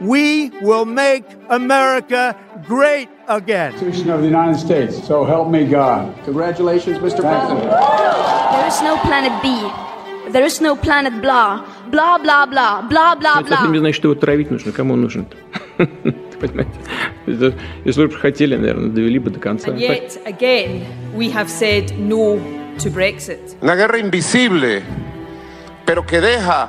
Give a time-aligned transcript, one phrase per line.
[0.00, 3.72] We will make America great again.
[3.72, 5.04] Constitution of the United States.
[5.06, 6.14] So help me God.
[6.24, 7.20] Congratulations, Mr.
[7.20, 7.62] President.
[8.54, 9.48] There is no planet B.
[10.30, 11.64] There is no planet blah.
[11.90, 12.82] Blah, blah, blah.
[12.82, 13.80] Blah, blah, Это совсем не blah.
[13.80, 14.72] значит, что его травить нужно.
[14.72, 15.26] Кому он нужен
[16.40, 16.72] Понимаете?
[17.26, 17.54] Это,
[17.84, 19.70] Если бы хотели, наверное, довели бы до конца.
[19.70, 20.84] And yet, again,
[21.14, 22.38] we have said no
[22.78, 23.56] to Brexit.
[23.62, 24.82] Una guerra invisible,
[25.86, 26.68] pero que deja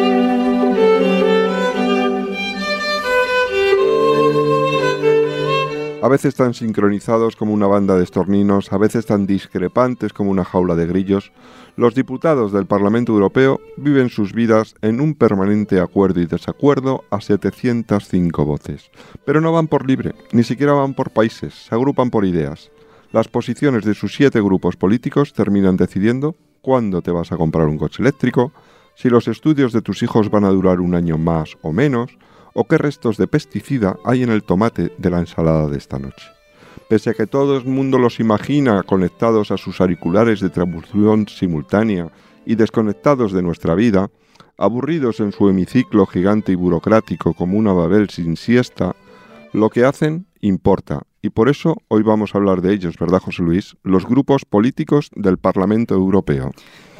[6.01, 10.43] A veces tan sincronizados como una banda de estorninos, a veces tan discrepantes como una
[10.43, 11.31] jaula de grillos,
[11.75, 17.21] los diputados del Parlamento Europeo viven sus vidas en un permanente acuerdo y desacuerdo a
[17.21, 18.89] 705 voces.
[19.25, 22.71] Pero no van por libre, ni siquiera van por países, se agrupan por ideas.
[23.11, 27.77] Las posiciones de sus siete grupos políticos terminan decidiendo cuándo te vas a comprar un
[27.77, 28.51] coche eléctrico,
[28.95, 32.17] si los estudios de tus hijos van a durar un año más o menos,
[32.53, 36.27] o qué restos de pesticida hay en el tomate de la ensalada de esta noche.
[36.89, 42.11] Pese a que todo el mundo los imagina conectados a sus auriculares de traducción simultánea
[42.45, 44.09] y desconectados de nuestra vida,
[44.57, 48.95] aburridos en su hemiciclo gigante y burocrático como una Babel sin siesta,
[49.53, 51.03] lo que hacen importa.
[51.21, 53.77] Y por eso hoy vamos a hablar de ellos, ¿verdad, José Luis?
[53.83, 56.51] Los grupos políticos del Parlamento Europeo.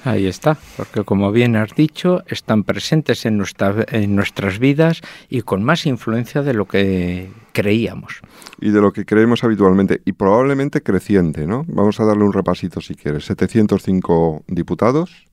[0.04, 5.42] Ahí está, porque como bien has dicho, están presentes en, nuestra- en nuestras vidas y
[5.42, 8.20] con más influencia de lo que creíamos.
[8.60, 11.66] y de lo que creemos habitualmente y probablemente creciente, ¿no?
[11.68, 13.26] Vamos a darle un repasito si quieres.
[13.26, 15.28] 705 diputados.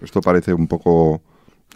[0.00, 1.22] Esto parece un poco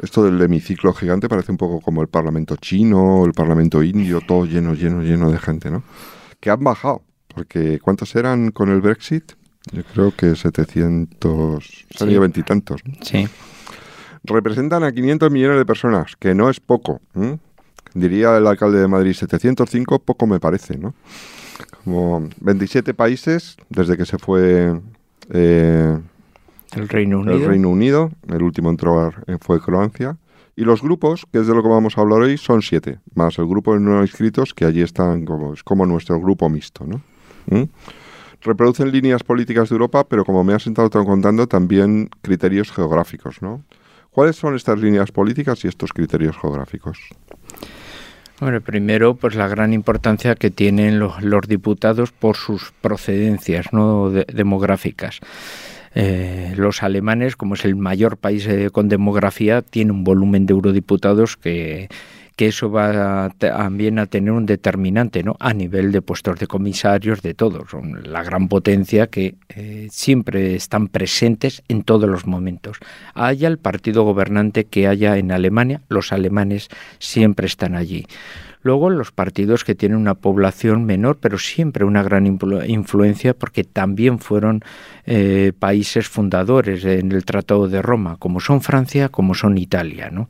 [0.00, 4.47] esto del hemiciclo gigante parece un poco como el Parlamento chino, el Parlamento indio, todo
[4.47, 5.82] lleno, lleno, lleno de gente, ¿no?
[6.41, 7.02] Que han bajado,
[7.34, 9.32] porque ¿cuántos eran con el Brexit?
[9.71, 12.19] Yo creo que 700, se han Sí.
[12.19, 12.83] veintitantos.
[13.03, 13.28] Sí.
[14.25, 17.00] Representan a 500 millones de personas, que no es poco.
[17.15, 17.39] ¿m?
[17.95, 20.95] Diría el alcalde de Madrid, 705 poco me parece, ¿no?
[21.84, 24.81] Como 27 países desde que se fue
[25.31, 25.99] eh,
[26.75, 27.34] El Reino Unido.
[27.37, 30.17] el Reino Unido, el último en entrar eh, fue Croacia.
[30.55, 33.39] Y los grupos, que es de lo que vamos a hablar hoy, son siete, más
[33.39, 37.00] el grupo de no inscritos, que allí están como, es como nuestro grupo mixto, ¿no?
[37.47, 37.65] ¿Mm?
[38.44, 43.62] Reproducen líneas políticas de Europa, pero como me has estado contando, también criterios geográficos, ¿no?
[44.10, 46.98] ¿Cuáles son estas líneas políticas y estos criterios geográficos?
[48.41, 51.14] Hombre, primero, pues la gran importancia que tienen los,
[51.47, 55.20] diputados por sus procedencias no de- demográficas.
[55.94, 60.52] Eh, los alemanes, como es el mayor país eh, con demografía, tiene un volumen de
[60.52, 61.88] eurodiputados que,
[62.42, 65.36] que eso va también a tener un determinante ¿no?
[65.38, 67.69] a nivel de puestos de comisarios, de todo.
[67.69, 72.78] Son la gran potencia que eh, siempre están presentes en todos los momentos.
[73.14, 76.66] Haya el partido gobernante que haya en Alemania, los alemanes
[76.98, 78.08] siempre están allí.
[78.64, 83.62] Luego los partidos que tienen una población menor, pero siempre una gran influ- influencia porque
[83.62, 84.62] también fueron
[85.06, 90.28] eh, países fundadores en el Tratado de Roma, como son Francia, como son Italia, ¿no?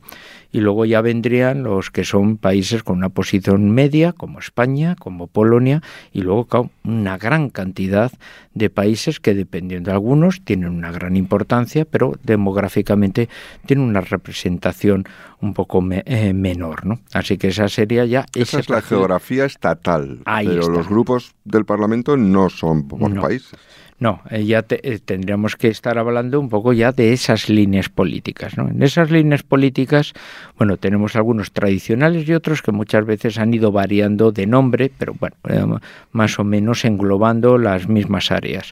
[0.53, 5.27] Y luego ya vendrían los que son países con una posición media, como España, como
[5.27, 5.81] Polonia,
[6.13, 8.11] y luego una gran cantidad
[8.53, 13.29] de países que dependiendo de algunos tienen una gran importancia, pero demográficamente
[13.65, 15.05] tienen una representación
[15.43, 16.99] un poco me- eh, menor, ¿no?
[17.13, 20.73] Así que esa sería ya Esa es la geografía estatal, Ahí pero está.
[20.73, 23.21] los grupos del Parlamento no son por No.
[23.21, 23.59] países.
[23.99, 27.89] No, eh, ya te- eh, tendríamos que estar hablando un poco ya de esas líneas
[27.89, 28.57] políticas.
[28.57, 28.67] ¿no?
[28.67, 30.13] En esas líneas políticas,
[30.57, 35.13] bueno, tenemos algunos tradicionales y otros que muchas veces han ido variando de nombre, pero
[35.19, 35.79] bueno, eh,
[36.11, 38.71] más o menos englobando las mismas áreas.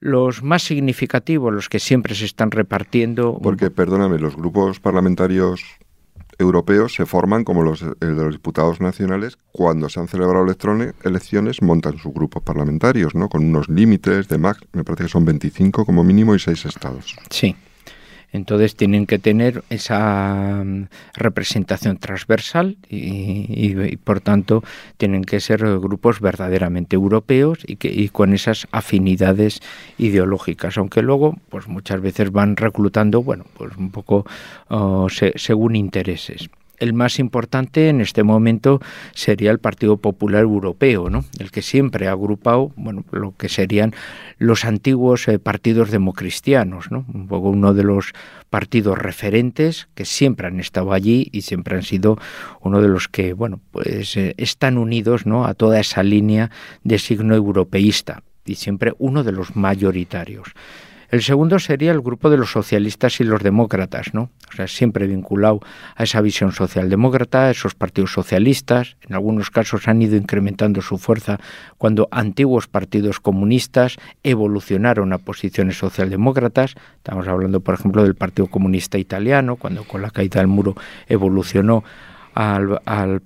[0.00, 3.38] Los más significativos, los que siempre se están repartiendo.
[3.42, 5.62] Porque, perdóname, los grupos parlamentarios
[6.38, 10.46] europeos se forman como los, el de los diputados nacionales cuando se han celebrado
[11.04, 13.28] elecciones montan sus grupos parlamentarios, ¿no?
[13.28, 17.16] Con unos límites de max, me parece que son 25 como mínimo y 6 estados.
[17.30, 17.56] Sí.
[18.32, 24.62] Entonces tienen que tener esa mm, representación transversal y, por tanto
[24.96, 29.60] tienen que ser grupos verdaderamente europeos y, que, y con esas afinidades
[29.98, 34.26] ideológicas, aunque luego pues muchas veces van reclutando, bueno, pues un poco
[34.68, 36.48] oh, se- según intereses.
[36.78, 38.80] El más importante en este momento
[39.14, 41.24] sería el Partido Popular Europeo, ¿no?
[41.38, 43.94] el que siempre ha agrupado bueno, lo que serían
[44.38, 47.04] los antiguos eh, partidos democristianos, ¿no?
[47.12, 48.12] un poco uno de los
[48.50, 52.18] partidos referentes que siempre han estado allí y siempre han sido
[52.60, 55.44] uno de los que bueno, pues, eh, están unidos ¿no?
[55.44, 56.50] a toda esa línea
[56.84, 60.54] de signo europeísta y siempre uno de los mayoritarios.
[61.10, 64.28] El segundo sería el grupo de los socialistas y los demócratas, ¿no?
[64.50, 65.60] O sea, siempre vinculado
[65.96, 68.96] a esa visión socialdemócrata, a esos partidos socialistas.
[69.08, 71.38] En algunos casos han ido incrementando su fuerza
[71.78, 76.74] cuando antiguos partidos comunistas evolucionaron a posiciones socialdemócratas.
[76.96, 80.74] Estamos hablando, por ejemplo, del Partido Comunista Italiano, cuando con la caída del muro
[81.08, 81.84] evolucionó
[82.34, 83.20] al, al,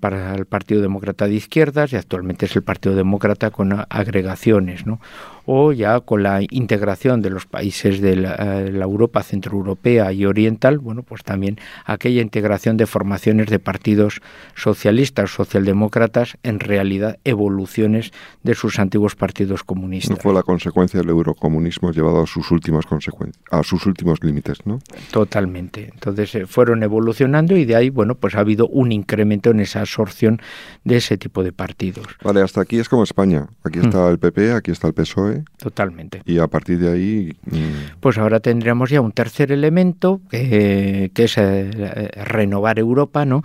[0.47, 5.01] Partido Demócrata de Izquierdas y actualmente es el Partido Demócrata con agregaciones, ¿no?
[5.47, 10.79] O ya con la integración de los países de la, eh, Europa centroeuropea y oriental,
[10.79, 14.21] bueno, pues también aquella integración de formaciones de partidos
[14.55, 18.13] socialistas, socialdemócratas, en realidad evoluciones
[18.43, 20.17] de sus antiguos partidos comunistas.
[20.17, 22.85] No fue la consecuencia del eurocomunismo llevado a sus últimas
[23.51, 24.79] a sus últimos límites, ¿no?
[25.11, 25.91] Totalmente.
[25.93, 29.81] Entonces eh, fueron evolucionando y de ahí, bueno, pues ha habido un incremento en esa
[29.81, 30.41] absorción
[30.85, 32.07] de ese tipo de partidos.
[32.23, 33.47] Vale, hasta aquí es como España.
[33.65, 33.85] Aquí mm.
[33.85, 36.23] está el PP, aquí está el PSOE Totalmente.
[36.25, 37.37] Y a partir de ahí...
[37.45, 43.43] Mm, pues ahora tendríamos ya un tercer elemento, que, es eh, renovar Europa, ¿no?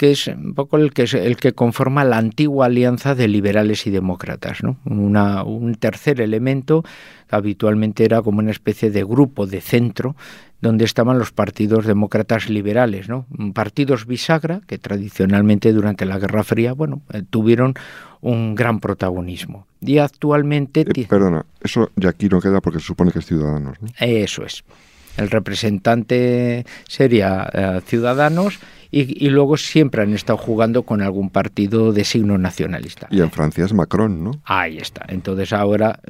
[0.00, 3.86] que es un poco el que, es el que conforma la antigua alianza de liberales
[3.86, 4.62] y demócratas.
[4.62, 4.78] ¿no?
[4.86, 6.82] Una, un tercer elemento
[7.28, 10.16] habitualmente era como una especie de grupo de centro
[10.62, 13.26] donde estaban los partidos demócratas liberales, ¿no?
[13.54, 17.74] Partidos bisagra que tradicionalmente durante la Guerra Fría, bueno, eh, tuvieron
[18.20, 19.66] un gran protagonismo.
[19.80, 20.82] Y actualmente...
[20.82, 23.88] Eh, perdona, eso ya aquí no queda porque se supone que es Ciudadanos, ¿no?
[23.98, 24.62] Eso es.
[25.16, 28.58] El representante sería eh, Ciudadanos
[28.92, 33.06] y, luego siempre han estado jugando con algún partido de signo nacionalista.
[33.10, 34.40] Y en Francia es Macron, ¿no?
[34.44, 35.04] Ahí está.
[35.08, 36.00] Entonces ahora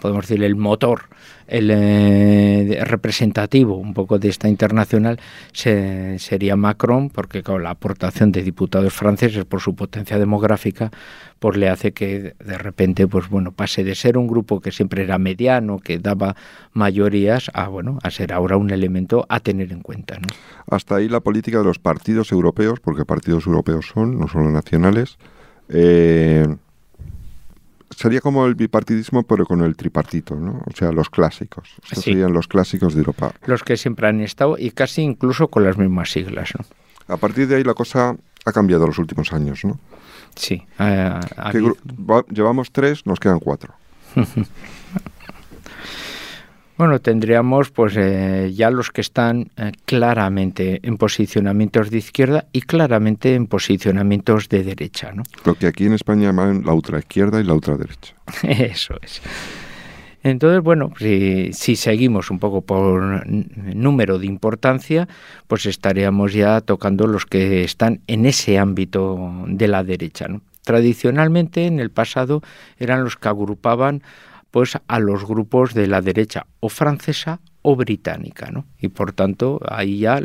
[0.00, 1.08] podemos decir el motor
[1.46, 5.18] el eh, representativo un poco de esta internacional
[5.52, 10.90] sería Macron, porque la aportación de diputados franceses por su potencia demográfica,
[11.38, 15.02] pues le hace que de repente, pues bueno, pase de ser un grupo que siempre
[15.02, 16.36] era mediano, que daba
[16.72, 20.18] mayorías, a bueno, a ser ahora un elemento a tener en cuenta.
[20.70, 25.18] Hasta ahí la política de los partidos europeos, porque partidos europeos son, no solo nacionales.
[25.68, 26.46] Eh,
[28.00, 30.62] sería como el bipartidismo, pero con el tripartito, ¿no?
[30.66, 31.68] O sea, los clásicos.
[31.82, 33.32] Estos serían los clásicos de Europa.
[33.44, 36.64] Los que siempre han estado y casi incluso con las mismas siglas, ¿no?
[37.14, 38.16] A partir de ahí la cosa
[38.46, 39.78] ha cambiado los últimos años, ¿no?
[40.34, 40.62] Sí.
[42.30, 43.74] llevamos tres, nos quedan cuatro.
[46.80, 52.62] Bueno, tendríamos pues eh, ya los que están eh, claramente en posicionamientos de izquierda y
[52.62, 55.24] claramente en posicionamientos de derecha, ¿no?
[55.44, 58.14] Lo que aquí en España llaman la ultraizquierda y la ultraderecha.
[58.44, 59.20] Eso es.
[60.22, 65.06] Entonces, bueno, si, si, seguimos un poco por número de importancia,
[65.48, 70.28] pues estaríamos ya tocando los que están en ese ámbito de la derecha.
[70.28, 70.40] ¿no?
[70.64, 72.40] Tradicionalmente, en el pasado,
[72.78, 74.02] eran los que agrupaban
[74.50, 78.64] pues a los grupos de la derecha o francesa o británica, ¿no?
[78.78, 80.20] Y por tanto, ahí ya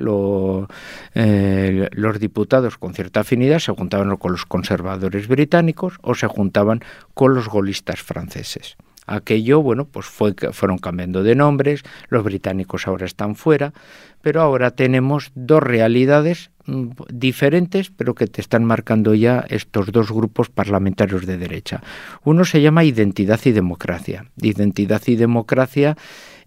[1.14, 6.82] eh, los diputados con cierta afinidad se juntaban con los conservadores británicos o se juntaban
[7.14, 8.78] con los golistas franceses.
[9.08, 13.74] Aquello, bueno, pues fue, fueron cambiando de nombres, los británicos ahora están fuera,
[14.22, 20.50] pero ahora tenemos dos realidades diferentes, pero que te están marcando ya estos dos grupos
[20.50, 21.82] parlamentarios de derecha.
[22.24, 24.26] Uno se llama Identidad y Democracia.
[24.42, 25.96] Identidad y Democracia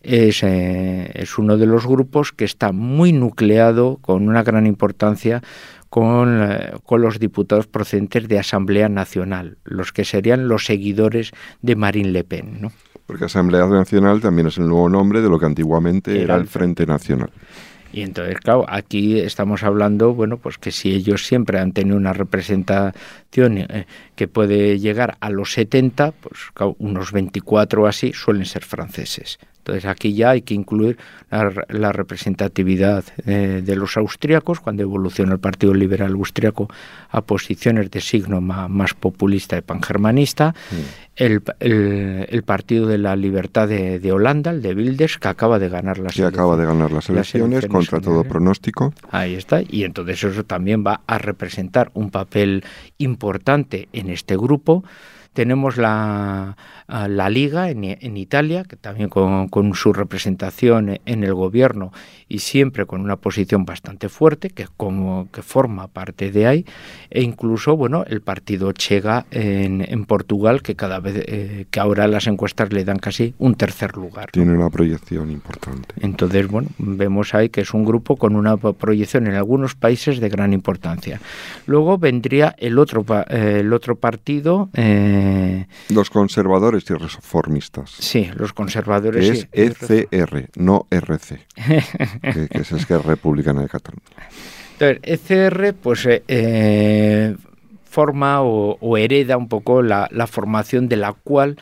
[0.03, 5.43] es, eh, es uno de los grupos que está muy nucleado, con una gran importancia,
[5.97, 11.33] eh, con, los diputados procedentes de Asamblea Nacional, los que serían los seguidores
[11.63, 12.61] de Marine Le Pen.
[12.61, 12.73] ¿no?
[13.07, 16.85] Porque Asamblea Nacional también es el nuevo nombre de lo que antiguamente era, el Frente
[16.85, 17.31] Nacional.
[17.92, 22.12] Y entonces, claro, aquí estamos hablando, bueno, pues que si ellos siempre han tenido una
[22.12, 26.38] representación eh, que puede llegar a los 70, pues
[26.78, 29.38] unos 24 así suelen ser franceses.
[29.69, 30.97] Entonces aquí ya hay que incluir
[31.31, 36.71] la, representatividad eh, de los austriacos, cuando evoluciona el Partido Liberal Austriaco
[37.11, 40.55] a posiciones de signo más, populista y pangermanista,
[41.17, 41.43] el,
[42.47, 46.57] Partido de la Libertad de, Holanda, el de Wilders, que acaba de ganar las, acaba
[46.57, 48.95] de ganar las elecciones, contra todo pronóstico.
[49.11, 52.65] Ahí está, y entonces eso también va a representar un papel
[52.97, 54.83] importante en este grupo
[55.38, 56.57] Tenemos la,
[56.88, 61.92] la Liga en, en, Italia, que también con, con, su representación en el gobierno
[62.28, 66.66] y siempre con una posición bastante fuerte, que como que forma parte de ahí,
[67.09, 72.09] e incluso bueno el partido Chega en, en Portugal, que cada vez eh, que ahora
[72.09, 74.33] las encuestas le dan casi un tercer lugar.
[74.33, 75.95] Tiene una proyección importante.
[76.00, 80.28] Entonces, bueno, vemos ahí que es un grupo con una proyección en algunos países de
[80.28, 81.21] gran importancia.
[81.66, 84.68] Luego vendría el otro, el otro partido.
[84.75, 85.28] Eh,
[85.89, 87.91] los conservadores y reformistas.
[87.91, 89.49] Sí, los conservadores.
[89.53, 91.47] Es ECR, no RC,
[92.23, 94.03] que, que es Esquerra Republicana de Cataluña.
[94.79, 97.37] Entonces, ECR, pues eh,
[97.85, 101.59] forma o, o, hereda un poco la, la formación de la cual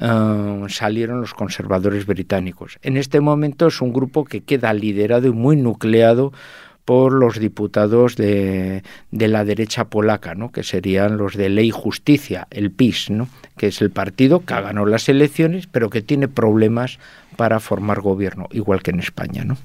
[0.00, 2.78] Uh, salieron los conservadores británicos.
[2.80, 6.32] En este momento es un grupo que queda liderado y muy nucleado
[6.90, 8.82] por los diputados de,
[9.12, 10.50] de, la derecha polaca, ¿no?
[10.50, 13.28] que serían los de Ley y Justicia, el PIS, ¿no?
[13.56, 16.98] que es el partido que ganó las elecciones, pero que tiene problemas
[17.36, 19.44] para formar gobierno, igual que en España.
[19.44, 19.56] ¿no?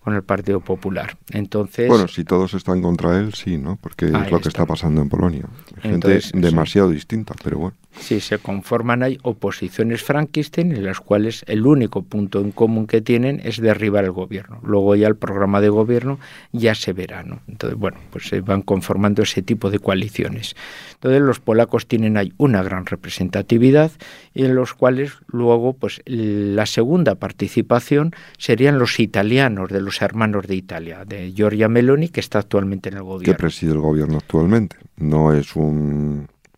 [0.00, 1.16] con el Partido Popular.
[1.30, 3.78] Entonces, bueno, si todos están contra él, sí, ¿no?
[3.80, 4.38] Porque es lo está.
[4.40, 5.44] que está pasando en Polonia.
[5.82, 6.94] Gente demasiado sí.
[6.94, 7.76] distinta, pero bueno.
[7.98, 13.02] Sí, se conforman hay oposiciones Frankenstein en las cuales el único punto en común que
[13.02, 14.60] tienen es derribar el gobierno.
[14.62, 16.18] Luego ya el programa de gobierno
[16.52, 17.40] ya se verá, ¿no?
[17.48, 20.56] Entonces, bueno, pues se van conformando ese tipo de coaliciones.
[20.94, 23.92] Entonces los polacos tienen ahí una gran representatividad
[24.32, 30.46] y en los cuales luego, pues la segunda participación serían los italianos, de los hermanos
[30.46, 33.34] de Italia, de Giorgia Meloni, que está actualmente en el gobierno.
[33.34, 34.76] Que preside el gobierno actualmente.
[34.96, 35.71] No es un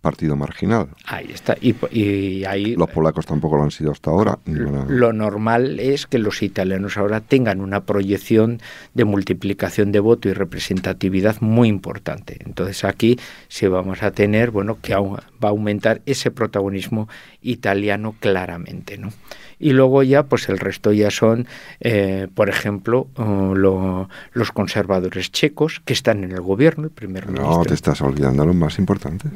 [0.04, 0.88] partido marginal.
[1.06, 1.56] Ahí está.
[1.62, 4.38] Y, y ahí, los polacos tampoco lo han sido hasta ahora.
[4.44, 8.61] Lo, lo normal es que los italianos ahora tengan una proyección
[8.92, 12.37] de multiplicación de voto y representatividad muy importante.
[12.44, 13.18] Entonces aquí
[13.49, 17.09] sí vamos a tener, bueno, que va a aumentar ese protagonismo
[17.44, 19.10] italiano claramente, ¿no?
[19.58, 21.46] y luego ya pues el resto ya son
[21.80, 27.26] eh, por ejemplo uh, lo, los conservadores checos que están en el gobierno el primer
[27.26, 29.30] ministro no te estás olvidando los más importantes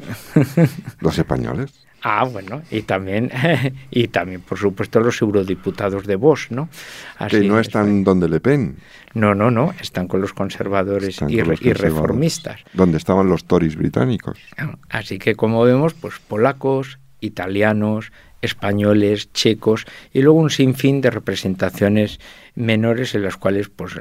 [0.99, 3.29] los españoles Ah, bueno, y también,
[3.91, 6.69] y también, por supuesto, los eurodiputados de Vox, ¿no?
[7.17, 8.77] Así, que no están es, donde Le Pen.
[9.13, 12.61] No, no, no, están con los conservadores, y, con los y, reformistas.
[12.71, 14.39] Donde estaban los Tories británicos.
[14.87, 18.11] Así que, como vemos, pues polacos, italianos,
[18.41, 22.19] españoles, checos y luego un sinfín de representaciones
[22.55, 23.93] menores en las cuales pues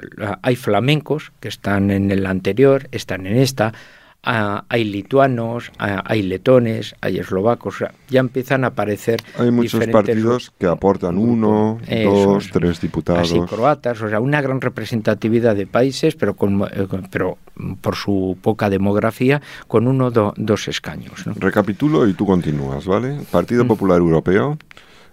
[0.42, 3.74] hay flamencos que están en el anterior, están en esta,
[4.22, 9.20] Hay lituanos, hay letones, hay eslovacos, o sea, ya empiezan a aparecer.
[9.38, 13.30] Hay muchos partidos que aportan uno, dos, tres diputados.
[13.30, 17.38] Así croatas, o sea, una gran representatividad de países, pero, con, eh, pero
[17.80, 21.26] por su poca demografía, con uno o do, dos escaños.
[21.26, 21.34] ¿no?
[21.36, 23.20] Recapitulo y tú continúas, ¿vale?
[23.30, 23.68] Partido mm.
[23.68, 24.58] Popular Europeo,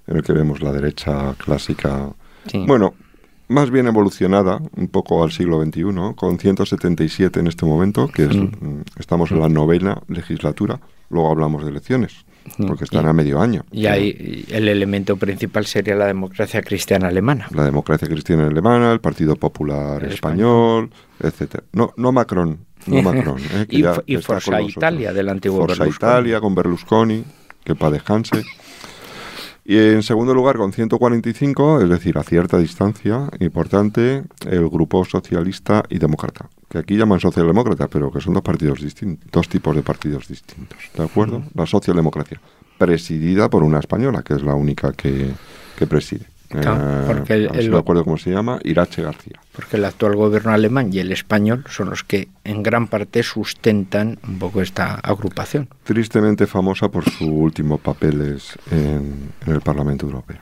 [0.07, 2.09] en el que vemos la derecha clásica.
[2.47, 2.65] Sí.
[2.67, 2.93] Bueno,
[3.47, 8.35] más bien evolucionada, un poco al siglo XXI, con 177 en este momento, que es,
[8.35, 8.81] mm.
[8.99, 12.25] estamos en la novena legislatura, luego hablamos de elecciones,
[12.67, 13.63] porque están y, a medio año.
[13.71, 17.47] Y ahí el elemento principal sería la democracia cristiana alemana.
[17.51, 21.63] La democracia cristiana alemana, el Partido Popular el español, español, etcétera.
[21.73, 23.39] No, no Macron, no Macron.
[23.39, 23.65] ¿eh?
[23.69, 26.11] y, ya, y Forza Italia del antiguo Forza Berlusconi.
[26.11, 27.23] Italia con Berlusconi,
[27.63, 28.43] que para dejarse.
[29.67, 35.83] Y en segundo lugar, con 145, es decir, a cierta distancia importante, el Grupo Socialista
[35.89, 39.81] y Demócrata, que aquí llaman socialdemócrata, pero que son dos partidos distintos, dos tipos de
[39.81, 41.41] partidos distintos, ¿de acuerdo?
[41.55, 42.39] La socialdemocracia,
[42.77, 45.31] presidida por una española, que es la única que,
[45.75, 46.34] que preside.
[46.49, 49.39] Claro, porque eh, el, recuerdo cómo se llama, Irache García.
[49.53, 54.19] Porque el actual gobierno alemán y el español son los que en gran parte sustentan
[54.27, 55.69] un poco esta agrupación.
[55.83, 60.41] Tristemente famosa por sus últimos papeles en, en, el Parlamento Europeo.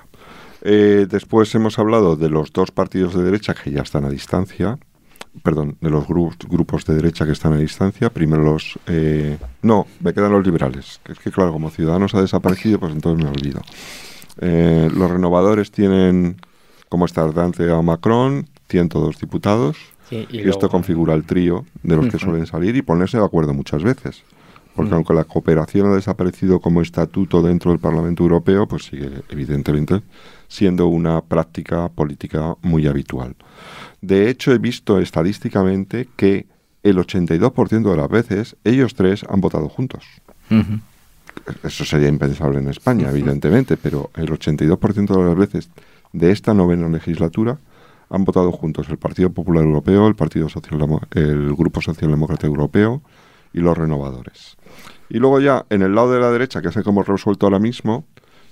[0.62, 4.78] Eh, después hemos hablado de los dos partidos de derecha que ya están a distancia,
[5.42, 8.10] perdón, de los grupos, grupos de derecha que están a distancia.
[8.10, 8.78] Primero los...
[8.88, 11.02] Eh, no, me quedan los liberales.
[11.04, 13.62] Que es que claro, como Ciudadanos ha desaparecido, pues entonces me olvido.
[14.40, 16.38] Eh, los renovadores tienen
[16.90, 19.78] como estardante a Macron, 102 diputados,
[20.10, 23.26] sí, y, y, esto configura el trío de los que suelen salir y ponerse de
[23.26, 24.24] acuerdo muchas veces.
[24.76, 24.96] Porque mm.
[24.96, 30.02] aunque la cooperación ha desaparecido como estatuto dentro del Parlamento Europeo, pues sigue evidentemente
[30.48, 33.36] siendo una práctica política muy habitual.
[34.02, 36.48] De hecho, he visto estadísticamente que
[36.82, 40.04] el 82% de las veces ellos tres han votado juntos.
[40.50, 40.82] Uh -huh
[41.64, 45.70] eso sería impensable en España, evidentemente, pero el 82% de las veces
[46.12, 47.58] de esta novena legislatura
[48.10, 50.80] han votado juntos el Partido Popular Europeo, el Partido Social
[51.12, 53.02] el Grupo Socialdemócrata Europeo
[53.54, 54.58] y los renovadores.
[55.10, 58.06] Y luego ya en el lado de la derecha, que que hemos resuelto ahora mismo,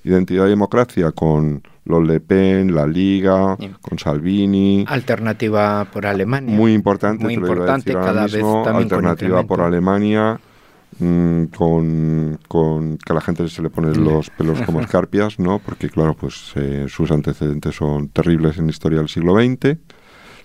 [0.04, 4.86] Identidad y Democracia con los Le Pen, la Liga, con Salvini.
[4.88, 6.56] Alternativa por Alemania.
[6.56, 9.62] Muy importante, Muy te lo iba a importante, ahora cada vez mismo, también Alternativa por.
[9.62, 10.40] Alemania,
[11.00, 15.60] mm, con, con que a la gente se le ponen los pelos como escarpias, ¿no?
[15.60, 19.77] Porque claro, pues eh, sus antecedentes son terribles en la historia del siglo XX,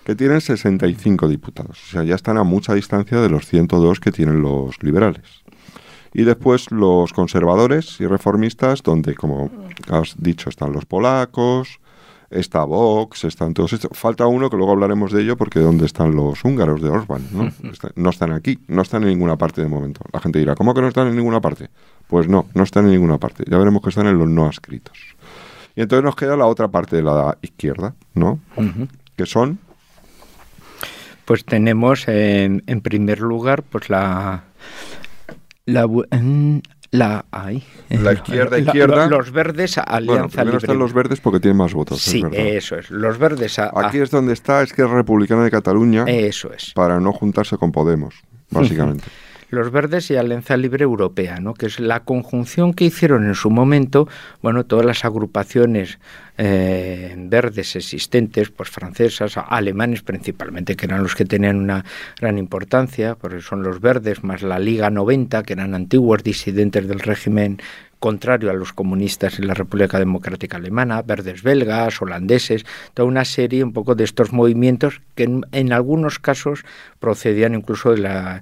[0.03, 1.77] que tienen 65 diputados.
[1.87, 5.43] O sea, ya están a mucha distancia de los 102 que tienen los liberales.
[6.13, 9.51] Y después los conservadores y reformistas, donde, como
[9.89, 11.79] has dicho, están los polacos,
[12.29, 13.97] está Vox, están todos estos.
[13.97, 17.27] Falta uno que luego hablaremos de ello, porque ¿dónde están los húngaros de Orbán?
[17.31, 17.51] ¿no?
[17.95, 20.01] No están aquí, no están en ninguna parte de momento.
[20.11, 21.69] La gente dirá, ¿cómo que no están en ninguna parte?
[22.07, 23.43] Pues no, no están en ninguna parte.
[23.47, 24.97] Ya veremos que están en los no adscritos.
[25.75, 28.39] Y entonces nos queda la otra parte de la izquierda, ¿no?
[28.55, 28.87] Ujú.
[29.15, 29.59] Que son
[31.25, 34.43] Pues tenemos en, en primer lugar pues la
[36.91, 39.07] la ay, La izquierda, izquierda.
[39.07, 40.57] los verdes Bueno, Alianza Libre.
[40.57, 42.01] están los verdes porque tienen más votos.
[42.01, 42.89] Sí, es eso es.
[42.89, 46.05] Los verdes a- a- Aquí es donde está Esquerra Republicana de Cataluña.
[46.07, 46.71] Eso es.
[46.73, 48.15] Para no juntarse con Podemos,
[48.51, 49.03] básicamente.
[49.49, 51.53] Los verdes y Alianza Libre Europea, ¿no?
[51.53, 54.07] que es la conjunción que hicieron en su momento,
[54.41, 55.99] bueno, todas las agrupaciones
[56.37, 61.85] eh, verdes existentes, pues francesas, alemanes principalmente, que eran los que tenían una
[62.19, 66.99] gran importancia, porque son los verdes, más la Liga 90, que eran antiguos disidentes del
[66.99, 67.59] régimen
[67.99, 72.63] contrario a los comunistas en la República Democrática Alemana, verdes belgas, holandeses,
[72.93, 76.63] toda una serie un poco de estos movimientos que en, en algunos casos
[76.99, 78.41] procedían incluso de la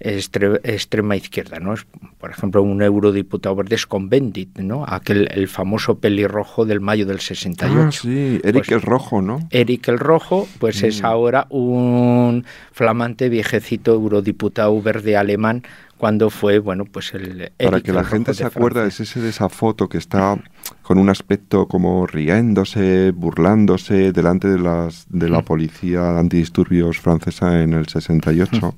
[0.00, 1.74] extre- extrema izquierda, ¿no?
[1.74, 1.86] Es,
[2.18, 4.84] por ejemplo, un eurodiputado verde es Convendit, ¿no?
[4.86, 7.80] Aquel el famoso pelirrojo del mayo del 68.
[7.88, 9.40] Ah, sí, Eric Pues- el Rojo, ¿no?
[9.50, 11.06] Eric el Rojo, pues es Mm.
[11.06, 15.62] ahora un flamante viejecito eurodiputado verde alemán
[15.98, 19.30] cuando fue, bueno, pues el Para Eric que la gente se acuerda es ese de
[19.30, 20.36] esa foto que está
[20.82, 25.44] con un aspecto como riéndose, burlándose delante de las de la Mm.
[25.44, 28.74] policía antidisturbios francesa en el 68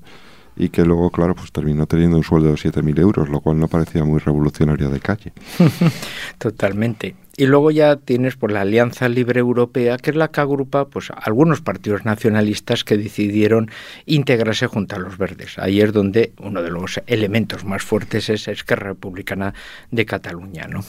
[0.59, 3.69] y que luego, claro, pues terminó teniendo un sueldo de 7.000 euros, lo cual no
[3.69, 5.33] parecía muy revolucionario de calle.
[6.38, 7.15] Totalmente.
[7.37, 11.12] Y luego ya tienes por la Alianza Libre Europea, que es la que agrupa pues
[11.15, 13.71] algunos partidos nacionalistas que decidieron
[14.06, 15.56] integrarse junto a los verdes.
[15.59, 19.54] Ahí es donde uno de los elementos más fuertes es Esquerra Republicana
[19.93, 20.85] de Cataluña, ¿no?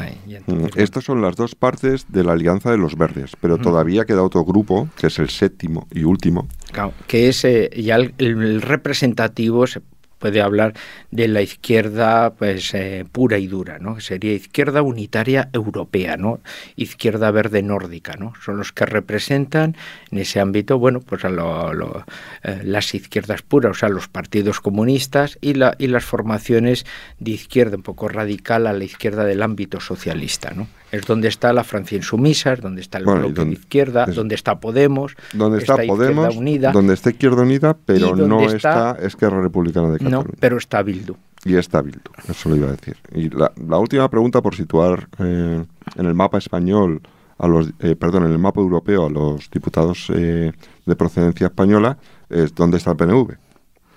[0.00, 3.32] Ahí, y entonces, Mm, Estas son las dos partes de la Alianza de los Verdes,
[3.40, 7.70] pero todavía queda otro grupo, que es el séptimo y último, Claro, que es eh,
[7.76, 9.80] ya el, el representativo, se
[10.20, 10.74] puede hablar
[11.10, 13.98] de la izquierda pues eh, pura y dura, ¿no?
[13.98, 16.38] Sería izquierda unitaria europea, ¿no?
[16.76, 18.34] Izquierda verde nórdica, ¿no?
[18.44, 19.76] Son los que representan
[20.12, 22.04] en ese ámbito, bueno, pues a lo- lo,
[22.44, 26.84] eh, las izquierdas puras, o sea, los partidos comunistas y, la, y las formaciones
[27.18, 30.68] de izquierda un poco radical a la izquierda del ámbito socialista, ¿no?
[30.92, 34.04] Es donde está la Francia insumisa, es donde está el Bueno, bloque donde- de izquierda,
[34.08, 38.40] es- donde está Podemos, donde está Izquierda Podemos, Unida, donde está Izquierda Unida, pero no
[38.42, 38.56] está-
[38.92, 40.24] está Esquerra Republicana de Cataluña.
[40.24, 41.14] no, pero está Bildu.
[41.44, 42.96] Y está Bildu, eso lo iba a decir.
[43.14, 45.64] Y la, la última pregunta por situar eh,
[45.96, 47.00] en el mapa español,
[47.38, 50.52] a los, eh, perdón, en el mapa europeo a los diputados eh,
[50.84, 51.96] de procedencia española
[52.28, 53.36] es ¿dónde está el PNV?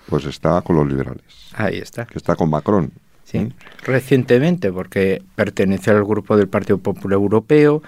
[0.08, 2.06] Pues está con los liberales, Ahí está.
[2.06, 2.92] que está con Macron.
[3.34, 3.52] Sí.
[3.84, 7.82] Recientemente, porque pertenece al grupo del Partido Popular Europeo,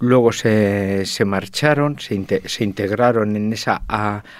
[0.00, 3.82] luego se, se marcharon, se, se integraron en esa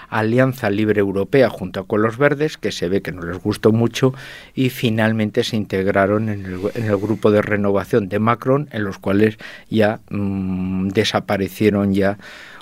[0.09, 4.15] Alianza Libre Europea junto con los verdes, que se ve que no les gustó mucho,
[4.55, 8.97] y finalmente se integraron en el, en el grupo de renovación de Macron, en los
[8.97, 9.37] cuales
[9.69, 12.17] ya mm, desaparecieron ya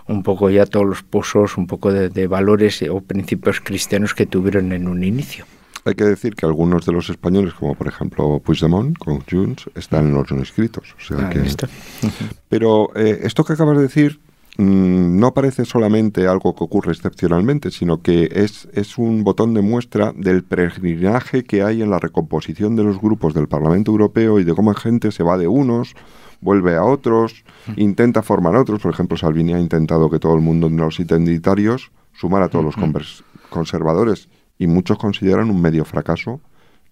[0.07, 4.73] un poco ya todos los pozos, un poco de valores o principios cristianos que tuvieron
[4.73, 5.45] en un inicio.
[5.87, 10.07] Hay que decir que algunos de los españoles, como por ejemplo Puigdemont con Junts, están
[10.07, 10.95] en los no inscritos.
[10.97, 11.47] O sea Ahí que...
[11.47, 11.69] está.
[12.49, 14.19] Pero eh, esto que acabas de decir
[14.57, 19.61] mm, no parece solamente algo que ocurre excepcionalmente, sino que es, es un botón de
[19.61, 24.43] muestra del peregrinaje que hay en la recomposición de los grupos del Parlamento Europeo y
[24.43, 25.95] de cómo gente se va de unos,
[26.41, 27.45] vuelve a otros,
[27.77, 28.81] intenta formar otros.
[28.81, 32.65] Por ejemplo, Salvini ha intentado que todo el mundo de los identitarios sumara a todos
[32.65, 36.41] los convers- conservadores y muchos consideran un medio fracaso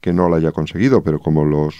[0.02, 1.76] que no lo haya conseguido, pero como los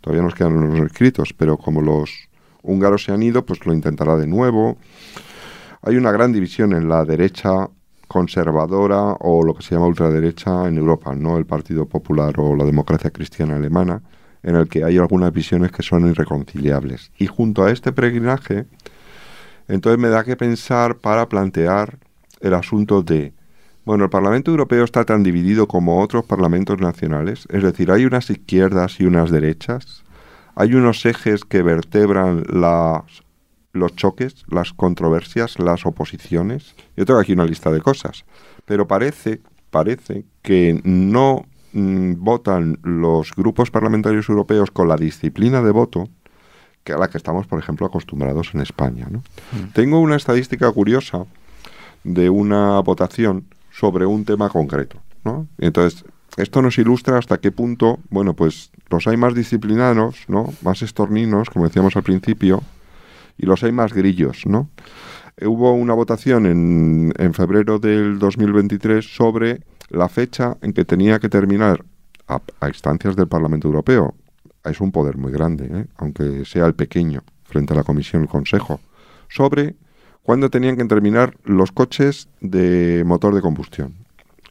[0.00, 2.28] todavía nos quedan unos escritos, pero como los
[2.62, 4.76] húngaros se han ido, pues lo intentará de nuevo.
[5.82, 7.68] Hay una gran división en la derecha
[8.08, 12.64] conservadora o lo que se llama ultraderecha en Europa, no el Partido Popular o la
[12.64, 14.02] democracia cristiana alemana,
[14.42, 17.10] en el que hay algunas visiones que son irreconciliables.
[17.16, 18.66] Y junto a este peregrinaje,
[19.68, 21.98] entonces me da que pensar para plantear
[22.40, 23.32] el asunto de
[23.84, 28.30] Bueno, el Parlamento Europeo está tan dividido como otros parlamentos nacionales, es decir, hay unas
[28.30, 30.04] izquierdas y unas derechas,
[30.54, 33.02] hay unos ejes que vertebran las,
[33.72, 36.76] los choques, las controversias, las oposiciones.
[36.96, 38.24] Yo tengo aquí una lista de cosas,
[38.66, 39.40] pero parece,
[39.70, 46.08] parece que no mm, votan los grupos parlamentarios europeos con la disciplina de voto
[46.84, 49.08] que a la que estamos, por ejemplo, acostumbrados en España.
[49.10, 49.22] ¿no?
[49.72, 51.26] Tengo una estadística curiosa
[52.04, 54.98] de una votación sobre un tema concreto.
[55.24, 55.48] ¿no?
[55.58, 56.04] Entonces,
[56.36, 60.52] esto nos ilustra hasta qué punto, bueno, pues los hay más disciplinados, ¿no?
[60.62, 62.62] Más estorninos, como decíamos al principio,
[63.36, 64.70] y los hay más grillos, ¿no?
[65.36, 71.18] Eh, hubo una votación en, en febrero del 2023 sobre la fecha en que tenía
[71.18, 71.84] que terminar,
[72.28, 74.14] a, instancias del Parlamento Europeo,
[74.64, 75.86] es un poder muy grande, ¿eh?
[75.96, 78.80] aunque sea el pequeño, frente a la Comisión y el Consejo,
[79.28, 79.76] sobre
[80.22, 83.94] cuándo tenían que terminar los coches de motor de combustión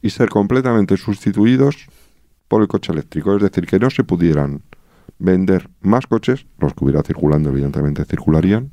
[0.02, 1.88] y ser completamente sustituidos
[2.48, 3.36] por el coche eléctrico.
[3.36, 4.62] Es decir, que no se pudieran
[5.20, 8.72] vender más coches, los que hubiera circulando evidentemente circularían,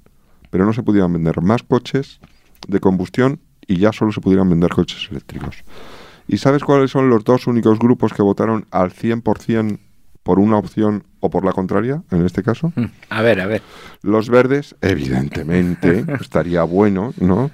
[0.50, 2.20] pero no se pudieran vender más coches
[2.66, 5.64] de combustión y ya solo se pudieran vender coches eléctricos.
[6.26, 9.78] ¿Y sabes cuáles son los dos únicos grupos que votaron al 100%
[10.28, 12.70] por una opción o por la contraria, en este caso?
[13.08, 13.62] A ver, a ver.
[14.02, 17.50] Los verdes, evidentemente, estaría bueno, ¿no?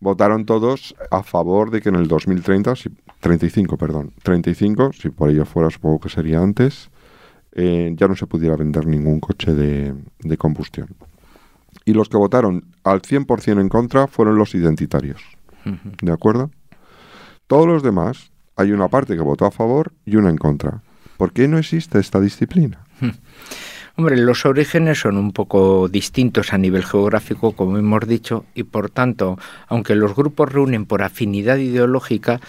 [0.00, 2.88] Votaron todos a favor de que en el 2030, si,
[3.20, 6.88] 35, perdón, 35, si por ello fuera, supongo que sería antes,
[7.52, 10.88] eh, ya no se pudiera vender ningún coche de, de combustión.
[11.84, 15.20] Y los que votaron al 100% en contra fueron los identitarios.
[16.00, 16.50] ¿De acuerdo?
[17.46, 20.80] Todos los demás, hay una parte que votó a favor y una en contra.
[21.16, 22.86] ¿Por qué no existe esta disciplina?
[23.98, 28.90] Hombre, los orígenes son un poco distintos a nivel geográfico, como hemos dicho, y por
[28.90, 32.40] tanto, aunque los grupos reúnen por afinidad ideológica,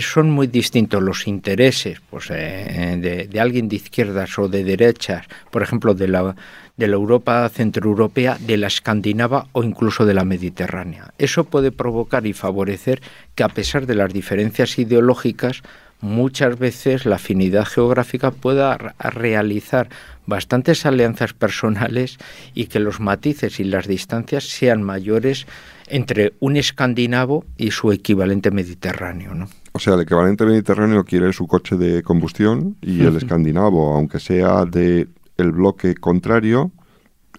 [0.00, 5.26] son muy distintos los intereses pues, eh, de, de, alguien de izquierdas o de derechas,
[5.50, 6.34] por ejemplo, de la,
[6.76, 11.12] de la Europa centroeuropea, de la escandinava o incluso de la mediterránea.
[11.18, 13.02] Eso puede provocar y favorecer
[13.34, 15.62] que a pesar de las diferencias ideológicas,
[16.02, 19.88] muchas veces la afinidad geográfica pueda realizar
[20.26, 22.18] bastantes alianzas personales
[22.54, 25.46] y que los matices y las distancias sean mayores
[25.88, 29.48] entre un escandinavo y su equivalente mediterráneo, ¿no?
[29.72, 34.64] O sea, el equivalente mediterráneo quiere su coche de combustión y el escandinavo, aunque sea
[34.64, 36.72] de el bloque contrario,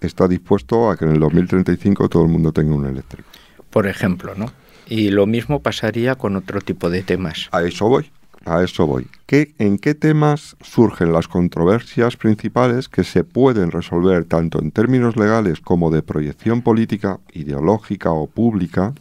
[0.00, 3.28] está dispuesto a que en el 2035 todo el mundo tenga un eléctrico.
[3.70, 4.52] Por ejemplo, ¿no?
[4.86, 7.48] Y lo mismo pasaría con otro tipo de temas.
[7.52, 8.10] A eso voy.
[8.46, 9.06] A eso voy.
[9.26, 15.16] ¿Qué, ¿En qué temas surgen las controversias principales que se pueden resolver tanto en términos
[15.16, 18.92] legales como de proyección política, ideológica o pública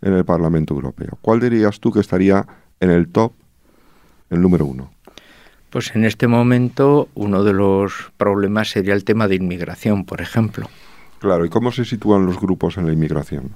[0.00, 1.18] en el Parlamento Europeo?
[1.20, 2.46] ¿Cuál dirías tú que estaría
[2.80, 3.32] en el top,
[4.30, 4.90] el número uno?
[5.70, 10.66] Pues en este momento uno de los problemas sería el tema de inmigración, por ejemplo.
[11.18, 13.50] Claro, ¿y cómo se sitúan los grupos en la inmigración?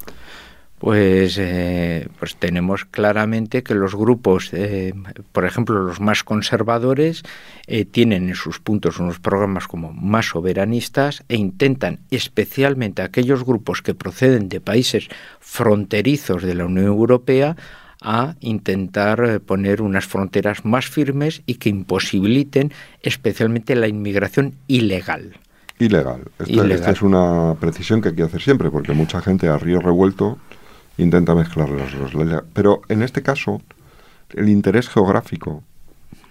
[0.83, 4.93] Pues, eh, pues tenemos claramente que los grupos, eh,
[5.31, 7.23] por ejemplo, los más conservadores,
[7.69, 13.81] eh, tienen en sus puntos unos programas como más soberanistas e intentan, especialmente aquellos grupos
[13.81, 15.07] que proceden de países
[15.39, 17.55] fronterizos de la Unión Europea,
[18.01, 25.37] a intentar poner unas fronteras más firmes y que imposibiliten especialmente la inmigración ilegal.
[25.79, 26.23] Ilegal.
[26.41, 26.73] Esta, ilegal.
[26.73, 30.39] esta es una precisión que hay que hacer siempre, porque mucha gente a río revuelto
[30.99, 32.13] intenta mezclar las dos.
[32.53, 33.61] Pero en este caso,
[34.35, 35.63] el interés geográfico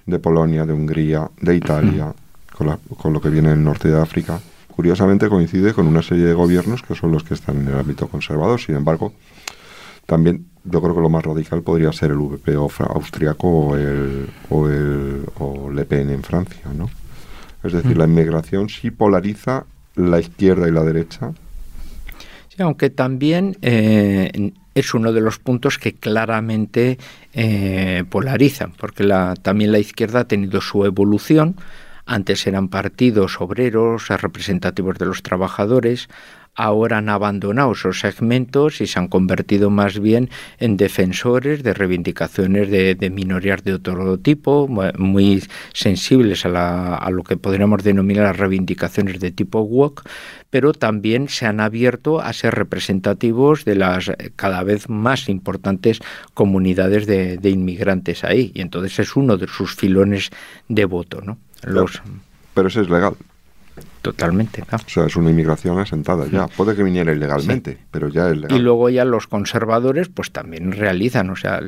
[0.06, 2.13] de Polonia, de Hungría, de Italia,
[2.56, 6.26] con, la, con, lo que viene del norte de África, curiosamente coincide con una serie
[6.26, 8.60] de gobiernos que son los que están en el ámbito conservador.
[8.60, 9.13] Sin embargo,
[10.06, 14.67] también yo creo que lo más radical podría ser el VP austriaco o el, o
[14.67, 16.89] el o Le Pen en Francia, ¿no?
[17.63, 21.32] Es decir, la inmigración sí polariza la izquierda y la derecha
[22.53, 26.97] Sí, aunque también eh, es uno de los puntos que claramente
[27.31, 31.55] eh, polarizan, porque la, también la izquierda ha tenido su evolución.
[32.05, 36.09] Antes eran partidos obreros, representativos de los trabajadores,
[36.55, 42.69] ahora han abandonado esos segmentos y se han convertido más bien en defensores de reivindicaciones
[42.69, 48.25] de, de minorías de otro tipo, muy sensibles a, la, a, lo que podríamos denominar
[48.25, 50.03] las reivindicaciones de tipo woke,
[50.49, 55.99] pero también se han abierto a ser representativos de las cada vez más importantes
[56.33, 58.51] comunidades de, de inmigrantes ahí.
[58.53, 60.29] Y entonces es uno de sus filones
[60.67, 61.21] de voto.
[61.21, 61.37] ¿no?
[61.63, 62.01] Los...
[62.03, 62.19] Pero,
[62.53, 63.15] pero eso es legal.
[64.01, 64.63] Totalmente.
[64.71, 66.47] O sea, es una inmigración asentada ya.
[66.47, 68.57] Puede que viniera ilegalmente, pero ya es legal.
[68.57, 71.61] Y luego ya los conservadores pues también realizan, o sea,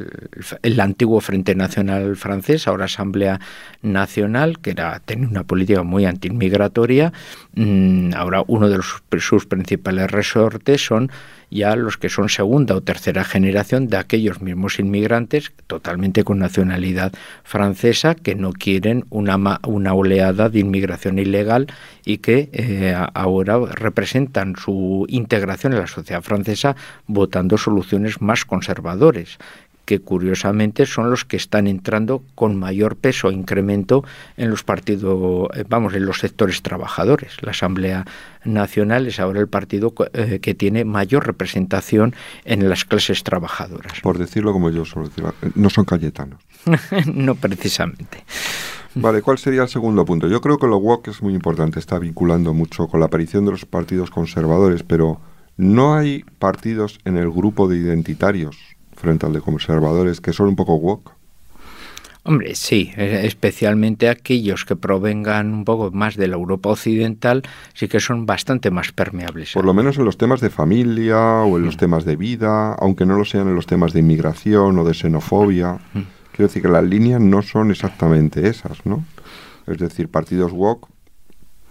[0.62, 3.40] el, antiguo Frente Nacional francés, ahora Asamblea
[3.82, 7.14] Nacional, que era tenía una política muy antiinmigratoria,
[7.56, 8.80] mm, ahora uno de
[9.20, 11.12] sus principales resortes son
[11.54, 17.14] ya los que son segunda o tercera generación de aquellos mismos inmigrantes totalmente con nacionalidad
[17.44, 21.68] francesa que no quieren una, una oleada de inmigración ilegal
[22.04, 26.76] y que eh, ahora representan su integración en la sociedad francesa
[27.08, 29.38] votando soluciones más conservadores
[29.86, 34.04] que curiosamente son los que están entrando con mayor peso e incremento
[34.38, 37.38] en los partidos, eh, vamos, en los sectores trabajadores.
[37.42, 38.06] La Asamblea
[38.46, 42.16] Nacional es ahora el partido eh, que tiene mayor representación
[42.46, 44.00] en las clases trabajadoras.
[44.02, 46.40] Por decirlo como yo suelo decir, no son cayetanos.
[47.14, 48.24] no precisamente.
[48.96, 50.28] Vale, ¿cuál sería el segundo punto?
[50.28, 53.52] Yo creo que lo WOC es muy importante, está vinculando mucho con la aparición de
[53.52, 55.20] los partidos conservadores, pero
[55.58, 58.56] no hay partidos en el grupo de identitarios
[58.96, 61.12] frente al de conservadores que son un poco woke?
[62.26, 67.90] Hombre, sí, e, especialmente aquellos que provengan un poco más de la Europa occidental, sí
[67.90, 69.52] que son bastante más permeables.
[69.54, 71.80] Por lo menos en los temas de familia o en los mm.
[71.80, 75.80] temas de vida, aunque no lo sean en los temas de inmigración o de xenofobia.
[75.94, 76.08] Mm.
[76.32, 79.04] Quiero decir que las líneas no son exactamente esas, ¿no?
[79.68, 80.88] Es decir, partidos woke,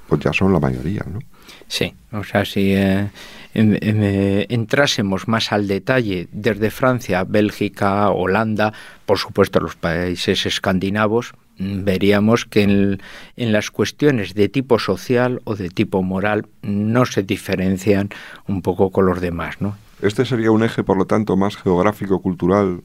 [0.06, 1.20] pues ya son la mayoría, ¿no?
[1.68, 3.08] Sí, o sea, si eh,
[3.54, 8.72] eh, entrásemos más al detalle desde Francia, Bélgica, Holanda,
[9.06, 13.02] por supuesto los países escandinavos, mm, veríamos que en,
[13.36, 18.10] en, las cuestiones de tipo social o de tipo moral no se diferencian
[18.46, 19.76] un poco con los demás, ¿no?
[20.02, 22.82] Este sería un eje, por lo tanto, más geográfico-cultural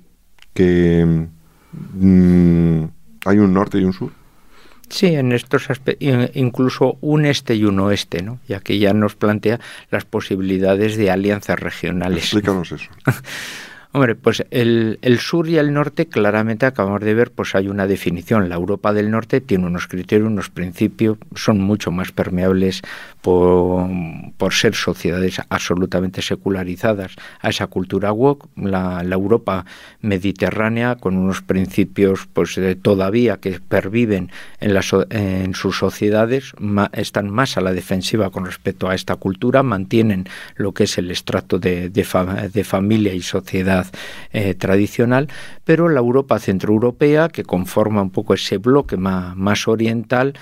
[0.54, 1.28] que
[1.94, 2.84] mm,
[3.26, 4.12] hay un norte y un sur.
[4.90, 5.68] Sí, en estos
[6.34, 8.40] incluso un este y un oeste, ¿no?
[8.48, 9.60] Y aquí ya nos plantea
[9.92, 12.24] las posibilidades de alianzas regionales.
[12.24, 12.90] Explícanos eso.
[13.98, 17.88] Hombre, pues el, el, sur y el norte claramente acabamos de ver, pues hay una
[17.88, 18.48] definición.
[18.48, 22.84] La Europa del Norte tiene unos criterios, unos principios, son mucho más permeables
[23.24, 23.90] por,
[24.52, 28.48] ser sociedades absolutamente secularizadas a esa cultura woke.
[28.56, 29.66] La, Europa
[30.02, 34.30] mediterránea con unos principios, pues todavía que perviven
[34.60, 34.80] en,
[35.10, 36.54] en sus sociedades,
[36.94, 41.10] están más a la defensiva con respecto a esta cultura, mantienen lo que es el
[41.10, 43.87] estrato de familia y sociedad
[44.32, 45.28] eh, tradicional,
[45.64, 50.34] pero la Europa centroeuropea, que conforma un poco ese bloque más oriental,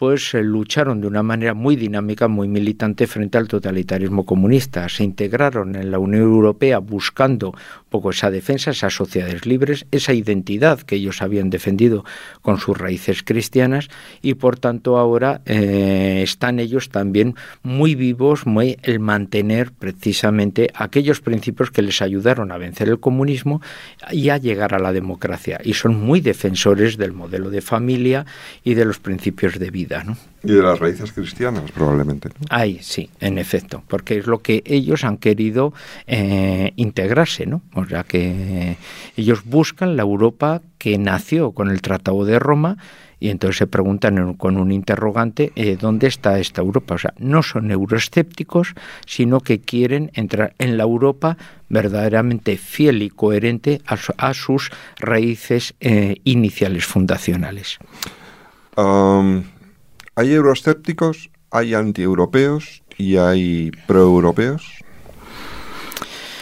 [0.00, 4.88] pues eh, lucharon de una manera muy dinámica, muy militante frente al totalitarismo comunista.
[4.88, 7.52] Se integraron en la Unión Europea buscando
[7.90, 12.04] poco esa defensa, esas sociedades libres, esa identidad que ellos habían defendido
[12.40, 13.88] con sus raíces cristianas
[14.22, 21.20] y por tanto ahora eh, están ellos también muy vivos, muy el mantener precisamente aquellos
[21.20, 23.60] principios que les ayudaron a vencer el comunismo
[24.10, 25.60] y a llegar a la democracia.
[25.62, 28.26] Y son muy defensores del modelo de familia
[28.64, 30.04] y de los principios de vida.
[30.42, 32.28] Y de las raíces cristianas, probablemente.
[32.28, 32.46] ¿no?
[32.48, 35.74] Ahí, sí, en efecto, porque es lo que ellos han querido
[36.06, 37.62] eh, integrarse, ¿no?
[37.80, 38.76] O sea, que
[39.16, 42.76] ellos buscan la Europa que nació con el Tratado de Roma
[43.20, 46.94] y entonces se preguntan con un interrogante eh, dónde está esta Europa.
[46.94, 48.74] O sea, no son euroescépticos,
[49.06, 51.36] sino que quieren entrar en la Europa
[51.68, 57.78] verdaderamente fiel y coherente a, sus raíces eh, iniciales fundacionales.
[58.76, 64.79] ¿Hay euroescépticos, hay antieuropeos y hay proeuropeos?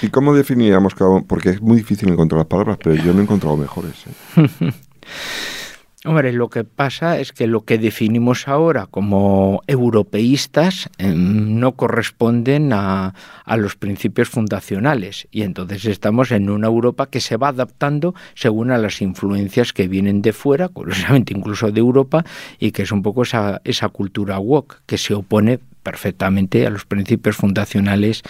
[0.03, 0.95] ¿Y cómo definiríamos?
[1.27, 3.95] Porque es muy difícil encontrar las palabras, pero yo no he encontrado mejores.
[4.37, 4.73] ¿eh?
[6.05, 12.73] Hombre, lo que pasa es que lo que definimos ahora como europeístas em, no corresponden
[12.73, 13.15] a,
[13.57, 18.79] los principios fundacionales y entonces estamos en una Europa que se va adaptando según a
[18.79, 22.25] las influencias que vienen de fuera, curiosamente incluso de Europa,
[22.61, 25.59] y que es un poco esa, esa cultura woke que se opone
[25.89, 28.23] perfectamente a los principios fundacionales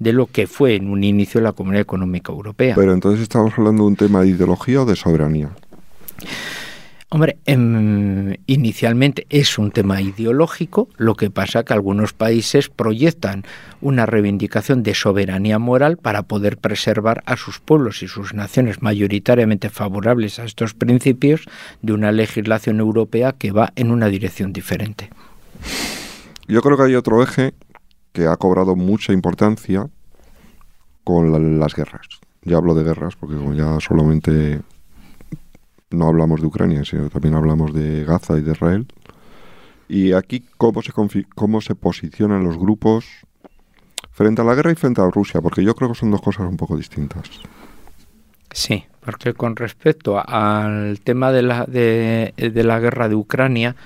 [0.00, 2.74] de lo que fue en un inicio la Comunidad Económica Europea.
[2.74, 5.50] Pero entonces estamos hablando de un tema de ideología o de soberanía.
[7.10, 13.44] Hombre, em, inicialmente es un tema ideológico, lo que pasa que algunos países proyectan
[13.80, 19.70] una reivindicación de soberanía moral para poder preservar a sus pueblos y sus naciones mayoritariamente
[19.70, 21.44] favorables a estos principios
[21.80, 25.10] de una legislación europea que va en una dirección diferente.
[26.46, 27.54] Yo creo que hay otro eje
[28.12, 29.88] que ha cobrado mucha importancia
[31.02, 32.06] con las guerras.
[32.42, 34.60] Ya hablo de guerras porque como ya solamente
[35.90, 38.86] no hablamos de Ucrania, sino también hablamos de Gaza y de Israel.
[39.88, 40.92] Y aquí, ¿cómo se,
[41.34, 43.06] cómo se posicionan los grupos
[44.12, 45.40] frente a la guerra y frente a Rusia?
[45.40, 47.30] Porque yo creo que son dos cosas un poco distintas.
[48.50, 53.76] Sí, porque con respecto al tema de la, de la guerra de Ucrania,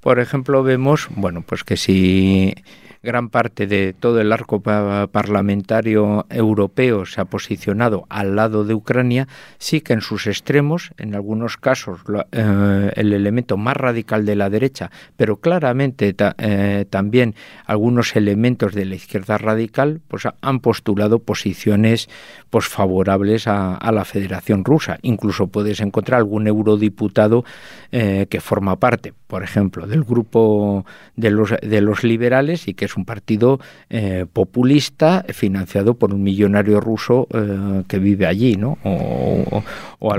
[0.00, 2.54] por ejemplo, vemos, bueno, pues que si
[3.02, 9.26] gran parte de todo el arco parlamentario europeo se ha posicionado al lado de Ucrania,
[9.58, 12.00] sí que en sus extremos, en algunos casos,
[12.32, 17.34] eh, el elemento más radical de la derecha, pero claramente eh, también
[17.64, 22.08] algunos elementos de la izquierda radical, pues han postulado posiciones
[22.50, 24.98] pues favorables a, la Federación Rusa.
[25.02, 27.44] Incluso puedes encontrar algún eurodiputado
[27.92, 30.84] eh, que forma parte, por ejemplo, del grupo
[31.16, 36.22] de los, de los liberales y que es un partido eh, populista financiado por un
[36.22, 38.78] millonario ruso eh, que vive allí, ¿no?
[38.84, 39.62] O,
[39.98, 40.12] o,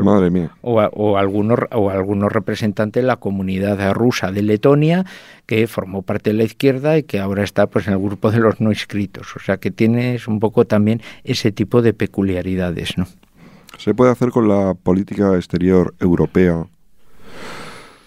[1.17, 5.05] algunos, o algunos representantes de la comunidad rusa de Letonia
[5.45, 8.39] que formó parte de la izquierda y que ahora está pues en el grupo de
[8.39, 9.35] los no inscritos.
[9.35, 13.07] O sea que tienes un poco también ese tipo de peculiaridades, ¿no?
[13.77, 16.65] ¿Se puede hacer con la política exterior europea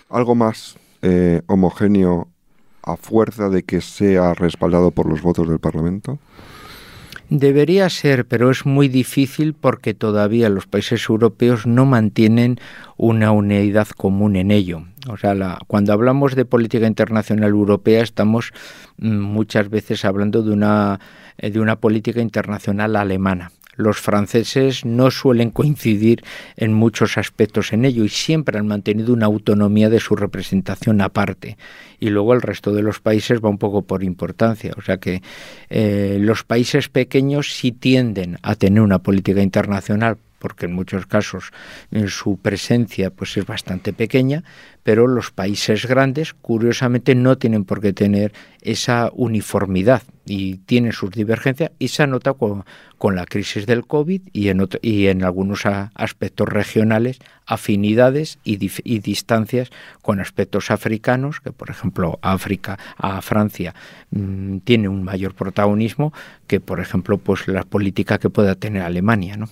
[0.08, 2.28] algo más eh, homogéneo
[2.84, 6.18] a fuerza de que sea respaldado por los votos del Parlamento?
[7.30, 12.58] Debería ser, pero es muy difícil porque todavía los países europeos no mantienen
[12.96, 14.84] una unidad común en ello.
[15.08, 18.52] O sea, cuando hablamos de política internacional europea estamos
[18.98, 21.00] mm, muchas veces hablando de una,
[21.38, 26.24] eh, de una política internacional alemana los franceses no suelen coincidir
[26.56, 31.56] en muchos aspectos en ello y siempre han mantenido una autonomía de su representación aparte.
[31.98, 34.72] Y luego el resto de los países va un poco por importancia.
[34.76, 35.22] O sea que
[35.70, 41.52] eh, los países pequeños sí tienden a tener una política internacional porque en muchos casos
[41.90, 44.44] en su presencia pues es bastante pequeña,
[44.82, 51.12] pero los países grandes curiosamente no tienen por qué tener esa uniformidad y tienen sus
[51.12, 52.66] divergencias y se nota con,
[53.14, 60.70] la crisis del COVID y en, algunos aspectos regionales afinidades y, y, distancias con aspectos
[60.70, 63.74] africanos, que por ejemplo África, a Francia
[64.10, 66.12] mm, tiene un mayor protagonismo
[66.46, 69.48] que por ejemplo pues la política que pueda tener Alemania, ¿no?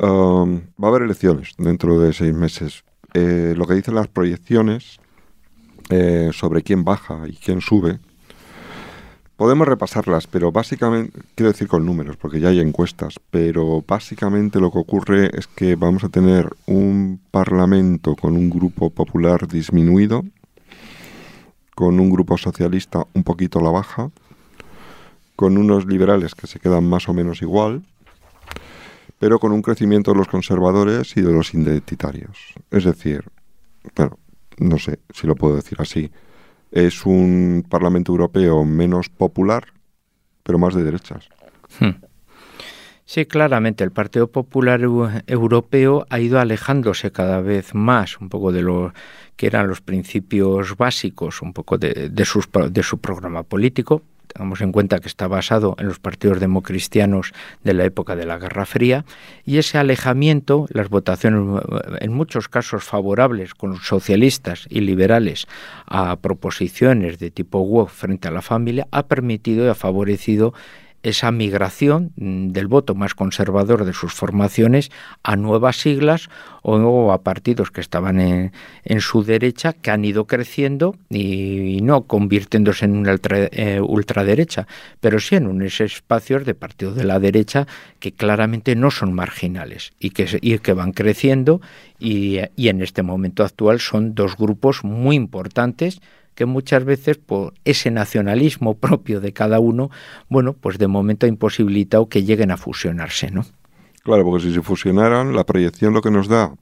[0.00, 2.84] Va a haber elecciones dentro de seis meses.
[3.14, 4.98] Eh, lo que dicen las proyecciones
[5.88, 7.98] eh, sobre quién baja y quién sube,
[9.36, 14.70] podemos repasarlas, pero básicamente, quiero decir con números, porque ya hay encuestas, pero básicamente lo
[14.70, 20.24] que ocurre es que vamos a tener un parlamento con un grupo popular disminuido,
[21.74, 24.10] con un grupo socialista un poquito a la baja,
[25.36, 27.82] con unos liberales que se quedan más o menos igual,
[29.18, 32.54] pero con un crecimiento de los conservadores y de los identitarios.
[32.70, 33.24] Es decir,
[33.96, 34.18] bueno,
[34.58, 36.10] no sé si lo puedo decir así,
[36.70, 39.64] es un Parlamento Europeo menos popular,
[40.42, 41.28] pero más de derechas.
[41.80, 42.00] Hmm.
[43.04, 48.62] Sí, claramente el Partido Popular Europeo ha ido alejándose cada vez más un poco de
[48.62, 48.92] lo
[49.36, 54.02] que eran los principios básicos, un poco de, de su programa político,
[54.36, 57.32] Tengamos en cuenta que está basado en los partidos democristianos
[57.64, 59.06] de la época de la Guerra Fría
[59.46, 61.62] y ese alejamiento, las votaciones
[62.00, 65.46] en muchos casos favorables con los socialistas y liberales
[65.86, 70.52] a proposiciones de tipo WOC frente a la familia, ha permitido y ha favorecido
[71.08, 74.90] esa migración mm, del voto más conservador de sus formaciones
[75.22, 76.28] a nuevas siglas
[76.62, 82.86] o a partidos que estaban en, su derecha que han ido creciendo y, no convirtiéndose
[82.86, 84.66] en una eh, ultraderecha,
[85.00, 87.68] pero sí en unos espacios de partidos de la derecha
[88.00, 91.60] que claramente no son marginales y que, y que van creciendo
[92.00, 96.00] y, y en este momento actual son dos grupos muy importantes
[96.36, 99.90] que muchas veces por ese nacionalismo propio de cada uno,
[100.28, 103.44] bueno, pues de momento ha imposibilitado que lleguen a fusionarse, ¿no?
[104.04, 106.54] Claro, porque si se fusionaran, la proyección lo que nos da,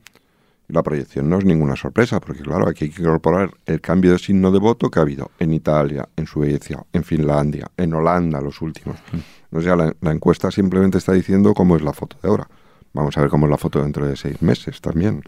[0.69, 4.19] la proyección no es ninguna sorpresa, porque claro, aquí hay que incorporar el cambio de
[4.19, 8.63] signo de voto que ha habido en Italia, en Suecia, en Finlandia, en Holanda, los
[8.63, 8.97] últimos.
[9.13, 9.57] Mm.
[9.57, 12.49] O sea, la, la encuesta simplemente está diciendo cómo es la foto de ahora.
[12.95, 15.23] Vamos a ver cómo es la foto dentro de seis meses también.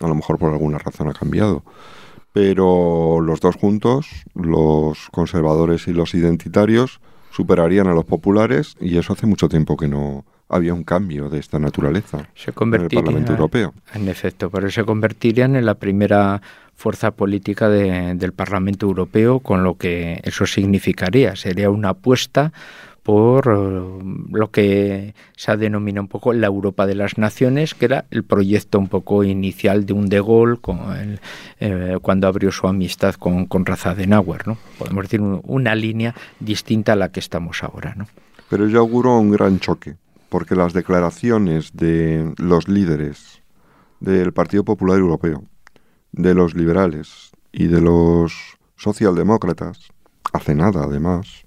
[0.00, 1.62] A lo mejor por alguna razón ha cambiado
[2.32, 9.12] pero los dos juntos, los conservadores y los identitarios, superarían a los populares y eso
[9.12, 13.32] hace mucho tiempo que no había un cambio de esta naturaleza se en el Parlamento
[13.32, 13.72] Europeo.
[13.94, 16.42] En efecto, pero se convertirían en la primera
[16.74, 21.36] fuerza política del Parlamento Europeo, con lo que eso significaría.
[21.36, 22.52] Sería una apuesta
[23.02, 27.86] por eh, lo que se ha denominado un poco la Europa de las Naciones, que
[27.86, 30.58] era el proyecto un poco inicial de un De Gaulle
[31.60, 34.58] eh, cuando abrió su amistad con, con Razadenauer, ¿no?
[34.78, 38.06] Podemos decir una línea distinta a la que estamos ahora, ¿no?
[38.48, 39.96] Pero yo auguro un gran choque,
[40.28, 43.42] porque las declaraciones de los líderes
[44.00, 45.44] del Partido Popular Europeo,
[46.12, 49.88] de los liberales y de los socialdemócratas,
[50.32, 51.44] hace nada además,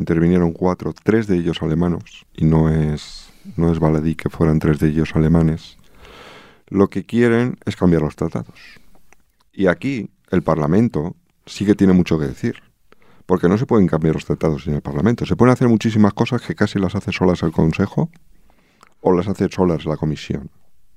[0.00, 4.78] intervinieron cuatro, tres de ellos alemanos, y no es, no es baladí que fueran tres
[4.78, 5.76] de ellos alemanes,
[6.68, 8.58] lo que quieren es cambiar los tratados.
[9.52, 12.62] Y aquí el Parlamento sí que tiene mucho que decir,
[13.26, 15.26] porque no se pueden cambiar los tratados en el Parlamento.
[15.26, 18.10] Se pueden hacer muchísimas cosas que casi las hace solas el Consejo
[19.00, 20.50] o las hace solas la Comisión,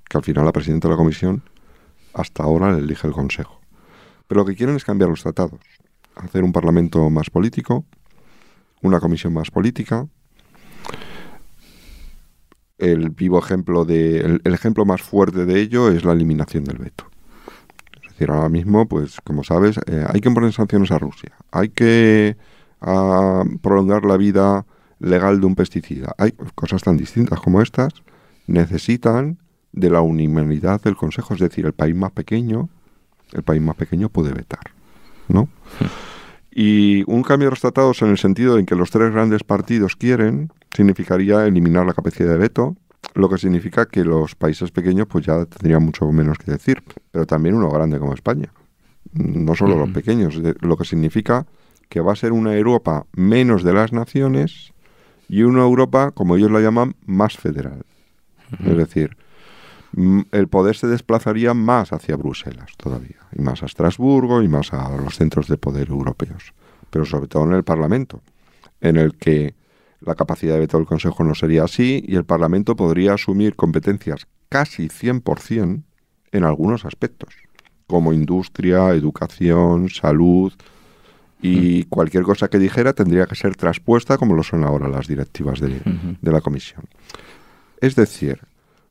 [0.10, 1.44] que al final la presidenta de la Comisión
[2.14, 3.60] hasta ahora le elige el Consejo.
[4.28, 5.60] Pero lo que quieren es cambiar los tratados,
[6.16, 7.86] hacer un Parlamento más político,
[8.84, 10.08] una comisión más política.
[12.78, 17.06] El vivo ejemplo de, el, ejemplo más fuerte de ello es la eliminación del veto.
[18.04, 21.70] Es decir, ahora mismo, pues como sabes, eh, hay que poner sanciones a Rusia, hay
[21.70, 22.38] que
[22.82, 24.66] ah, prolongar la vida
[25.00, 26.14] legal de un pesticida.
[26.18, 27.94] Hay cosas tan distintas como estas
[28.48, 29.40] necesitan
[29.72, 32.70] de la unanimidad del Consejo, es decir, el país más pequeño,
[33.32, 34.72] el país más pequeño puede vetar,
[35.28, 35.50] ¿no?
[36.56, 39.96] Y un cambio de los tratados en el sentido en que los tres grandes partidos
[39.96, 42.76] quieren significaría eliminar la capacidad de veto,
[43.16, 47.26] lo que significa que los países pequeños pues ya tendrían mucho menos que decir, pero
[47.26, 48.52] también uno grande como España.
[49.14, 51.46] No solo los pequeños, lo que significa
[51.90, 54.74] que va a ser una Europa menos de las naciones
[55.28, 57.84] y una Europa, como ellos la llaman, más federal.
[58.60, 59.18] Es decir,
[60.32, 64.96] el poder se desplazaría más hacia Bruselas todavía, y más a Estrasburgo y más a
[64.98, 66.54] los centros de poder europeos,
[66.90, 68.22] pero sobre todo en el Parlamento,
[68.82, 69.56] en el que
[70.02, 74.28] la capacidad de veto del Consejo no sería así y el Parlamento podría asumir competencias
[74.50, 75.84] casi 100%
[76.32, 77.36] en algunos aspectos,
[77.88, 80.54] como industria, educación, salud,
[81.42, 81.90] y mm.
[81.90, 85.82] cualquier cosa que dijera tendría que ser traspuesta como lo son ahora las directivas de,
[86.22, 86.86] de la Comisión.
[87.80, 88.40] Es decir,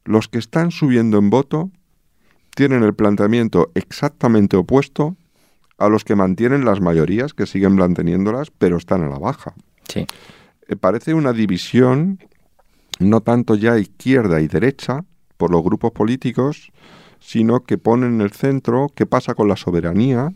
[0.04, 1.70] los que están subiendo en voto
[2.54, 5.16] tienen el planteamiento exactamente opuesto
[5.78, 9.54] a los que mantienen las mayorías, que siguen manteniéndolas, pero están a la baja.
[9.88, 10.06] Sí.
[10.68, 12.18] Eh, parece una división
[12.98, 15.04] no tanto ya izquierda y derecha
[15.36, 16.70] por los grupos políticos,
[17.20, 20.30] sino que ponen en el centro qué pasa con la soberanía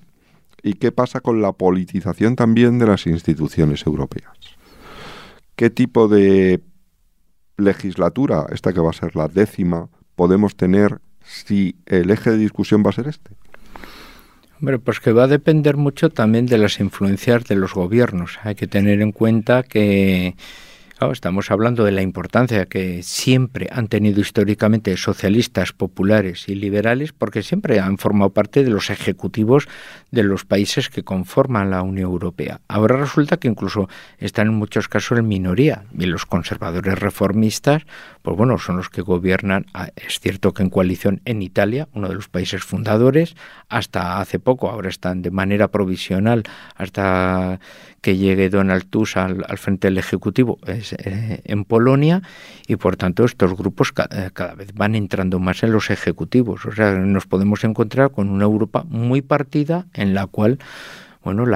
[0.63, 4.37] y qué pasa con la politización también de las instituciones europeas.
[5.55, 6.61] ¿Qué tipo de
[7.57, 12.83] legislatura, esta que va a ser la décima, podemos tener si el eje de discusión
[12.85, 13.31] va a ser este?
[14.61, 18.39] Hombre, pues que va a depender mucho también de las influencias de los gobiernos.
[18.43, 20.35] Hay que tener en cuenta que
[21.13, 27.43] estamos hablando de la importancia que siempre han tenido históricamente socialistas, populares y liberales, porque
[27.43, 29.69] siempre han formado parte de los ejecutivos
[30.11, 32.61] de los países que conforman la Unión Europea.
[32.67, 33.89] Ahora resulta que incluso
[34.19, 37.83] están en muchos casos en minoría y los conservadores reformistas,
[38.23, 42.09] pues bueno, son los que gobiernan, ah, es cierto que en coalición en Italia, uno
[42.09, 43.37] de los países fundadores,
[43.69, 46.45] hasta hace poco, ahora están de manera provisional
[46.75, 47.61] hasta
[48.07, 52.23] que llegue Donald Tusk al, frente del Ejecutivo eh, en Polonia
[52.69, 56.67] y por tanto estos grupos eh, cada vez van entrando más en los ejecutivos.
[56.67, 60.61] O sea, nos podemos encontrar con una Europa muy partida en la cual
[61.25, 61.47] bueno,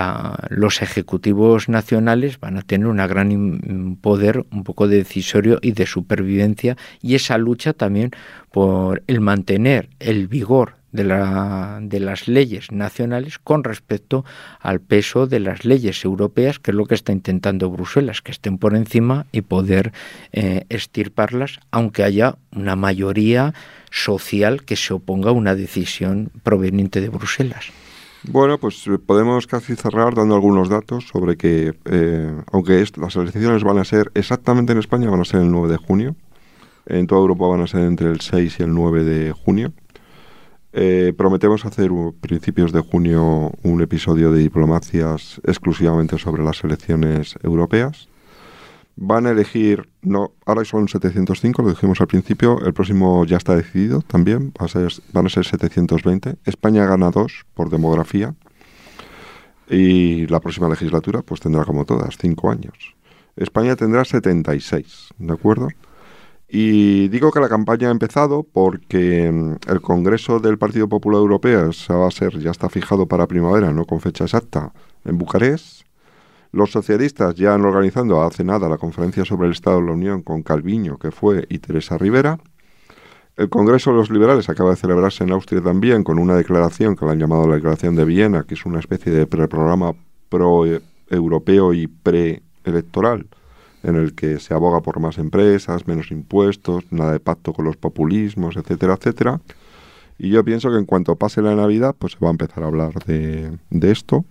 [0.49, 6.77] los ejecutivos nacionales van a tener un gran poder un poco decisorio y de supervivencia
[7.01, 8.11] y esa lucha también
[8.51, 14.25] por el mantener el vigor de, la, de las leyes nacionales con respecto
[14.61, 18.59] al peso de las leyes europeas, que es lo que está intentando Bruselas, que estén
[18.59, 19.93] por encima y poder
[20.33, 23.55] eh, estirparlas, aunque haya una mayoría
[23.91, 27.67] social que se oponga a una decisión proveniente de Bruselas.
[28.25, 33.65] Bueno, pues eh, podemos casi cerrar dando algunos datos sobre que, eh, aunque las elecciones
[33.65, 36.17] van a ser exactamente en España, van a ser el 9 de junio,
[36.87, 39.73] en toda Europa van a ser entre el 6 y el 9 de junio.
[40.73, 41.91] Eh, prometemos hacer
[42.21, 48.09] principios de junio un episodio de diplomacias exclusivamente sobre las elecciones europeas.
[48.95, 53.57] Van a elegir, no, ahora son 705, lo dijimos al principio, el próximo ya está
[53.57, 56.37] decidido también, va a ser, van a ser 720.
[56.45, 58.35] España gana dos por demografía
[59.69, 62.95] y la próxima legislatura pues tendrá como todas, cinco años.
[63.37, 65.69] España tendrá 76, ¿de acuerdo?
[66.53, 71.71] Y digo que la campaña ha empezado porque mm, el Congreso del Partido Popular Europeo
[71.91, 74.73] va a ser, ya está fijado para primavera, no con fecha exacta,
[75.05, 75.83] en Bucarest.
[76.51, 80.23] Los socialistas ya han organizado hace nada la conferencia sobre el Estado de la Unión
[80.23, 82.41] con Calviño, que fue, y Teresa Rivera.
[83.37, 87.07] El Congreso de los Liberales acaba de celebrarse en Austria también con una declaración que
[87.07, 89.95] la han llamado la Declaración de Viena, que es una especie de preprograma
[90.29, 93.29] pro-europeo y pre-electoral,
[93.83, 97.77] en el que se aboga por más empresas, menos impuestos, nada de pacto con los
[97.77, 99.41] populismos, etcétera, etcétera.
[100.19, 102.67] Y yo pienso que en cuanto pase la Navidad, pues se va a empezar a
[102.67, 104.25] hablar de, esto.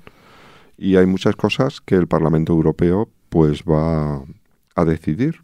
[0.78, 4.22] Y hay muchas cosas que el Parlamento Europeo pues va
[4.76, 5.42] a decidir.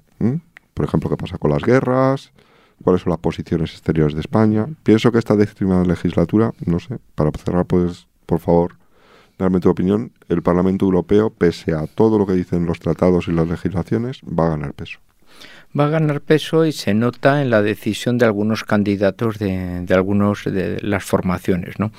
[0.73, 2.31] Por ejemplo, qué pasa con las guerras,
[2.83, 4.67] cuáles son las posiciones exteriores de España.
[4.83, 8.75] Pienso que esta décima legislatura, no sé, para cerrar, pues, por favor,
[9.37, 13.31] darme tu opinión, el Parlamento Europeo, pese a todo lo que dicen los tratados y
[13.31, 14.99] las legislaciones, va a ganar peso.
[15.77, 19.93] Va a ganar peso y se nota en la decisión de algunos candidatos de, de
[19.93, 21.79] algunos de las formaciones.
[21.79, 21.91] ¿no?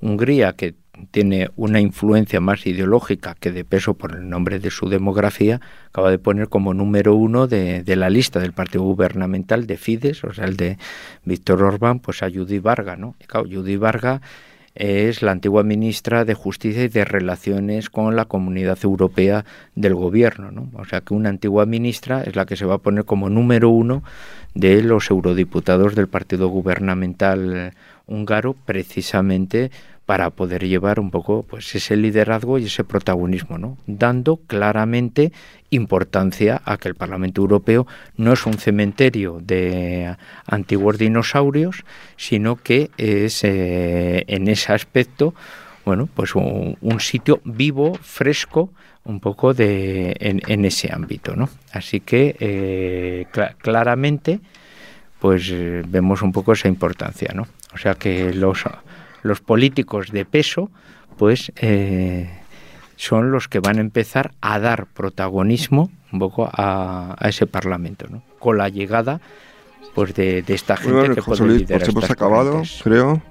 [0.00, 0.74] Hungría, que
[1.10, 6.10] tiene una influencia más ideológica que de peso por el nombre de su demografía, acaba
[6.10, 10.32] de poner como número uno de, de la lista del partido gubernamental de Fidesz, o
[10.32, 10.78] sea, el de
[11.24, 13.14] Víctor Orbán, pues a Judy Varga, ¿no?
[13.20, 14.20] Y claro, Judy Varga
[14.74, 19.44] es la antigua ministra de Justicia y de Relaciones con la Comunidad Europea
[19.74, 20.50] del Gobierno.
[20.50, 20.68] ¿no?
[20.74, 23.70] O sea que una antigua ministra es la que se va a poner como número
[23.70, 24.02] uno
[24.54, 27.72] de los eurodiputados del partido gubernamental
[28.06, 29.70] húngaro, precisamente
[30.10, 33.78] para poder llevar un poco pues ese liderazgo y ese protagonismo, ¿no?
[33.86, 35.30] dando claramente
[35.70, 37.86] importancia a que el Parlamento Europeo
[38.16, 41.84] no es un cementerio de antiguos dinosaurios,
[42.16, 45.32] sino que es eh, en ese aspecto
[45.84, 48.72] bueno, pues un, sitio vivo, fresco,
[49.04, 51.48] un poco de en, ese ámbito, ¿no?
[51.72, 53.26] Así que eh,
[53.58, 54.40] claramente,
[55.20, 55.52] pues
[55.86, 57.46] vemos un poco esa importancia, ¿no?
[57.72, 58.64] O sea que los
[59.22, 60.70] los políticos de peso,
[61.16, 62.30] pues eh,
[62.96, 68.22] son los que van a empezar a dar protagonismo un poco a, ese Parlamento, ¿no?
[68.38, 69.20] con la llegada
[69.94, 73.22] pues de, esta gente que José Luis, pues hemos acabado, creo.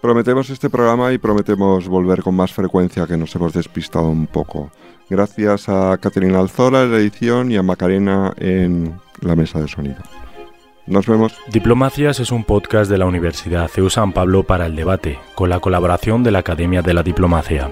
[0.00, 4.70] Prometemos este programa y prometemos volver con más frecuencia, que nos hemos despistado un poco.
[5.08, 10.02] Gracias a Caterina Alzola en la edición y a Macarena en la mesa de sonido.
[10.86, 11.34] Nos vemos.
[11.50, 15.60] Diplomacias es un podcast de la Universidad CEU San Pablo para el debate, con la
[15.60, 17.70] colaboración de la Academia de la Diplomacia.